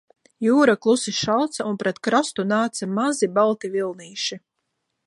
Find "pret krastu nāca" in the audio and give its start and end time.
1.83-2.91